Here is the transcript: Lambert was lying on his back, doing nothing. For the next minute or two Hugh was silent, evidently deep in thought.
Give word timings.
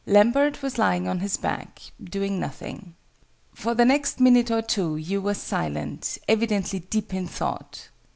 Lambert 0.07 0.63
was 0.63 0.79
lying 0.79 1.07
on 1.07 1.19
his 1.19 1.37
back, 1.37 1.79
doing 2.03 2.39
nothing. 2.39 2.95
For 3.53 3.75
the 3.75 3.85
next 3.85 4.19
minute 4.19 4.49
or 4.49 4.63
two 4.63 4.95
Hugh 4.95 5.21
was 5.21 5.37
silent, 5.37 6.17
evidently 6.27 6.79
deep 6.79 7.13
in 7.13 7.27
thought. 7.27 7.89